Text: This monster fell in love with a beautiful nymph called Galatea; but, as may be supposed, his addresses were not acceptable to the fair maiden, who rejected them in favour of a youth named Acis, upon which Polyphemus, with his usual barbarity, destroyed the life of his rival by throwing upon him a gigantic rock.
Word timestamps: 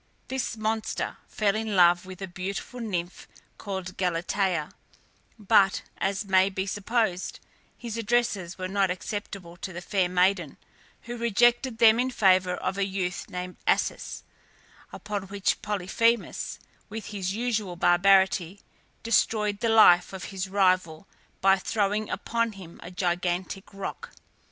This 0.29 0.57
monster 0.57 1.17
fell 1.27 1.55
in 1.55 1.75
love 1.75 2.07
with 2.07 2.23
a 2.23 2.27
beautiful 2.27 2.79
nymph 2.79 3.27
called 3.59 3.97
Galatea; 3.97 4.71
but, 5.37 5.83
as 5.99 6.25
may 6.25 6.49
be 6.49 6.65
supposed, 6.65 7.39
his 7.77 7.97
addresses 7.99 8.57
were 8.57 8.67
not 8.67 8.89
acceptable 8.89 9.57
to 9.57 9.71
the 9.71 9.79
fair 9.79 10.09
maiden, 10.09 10.57
who 11.03 11.15
rejected 11.17 11.77
them 11.77 11.99
in 11.99 12.09
favour 12.09 12.55
of 12.55 12.79
a 12.79 12.83
youth 12.87 13.29
named 13.29 13.57
Acis, 13.67 14.23
upon 14.91 15.27
which 15.27 15.61
Polyphemus, 15.61 16.57
with 16.89 17.05
his 17.13 17.35
usual 17.35 17.75
barbarity, 17.75 18.59
destroyed 19.03 19.59
the 19.59 19.69
life 19.69 20.13
of 20.13 20.23
his 20.33 20.49
rival 20.49 21.05
by 21.41 21.59
throwing 21.59 22.09
upon 22.09 22.53
him 22.53 22.79
a 22.81 22.89
gigantic 22.89 23.71
rock. 23.71 24.09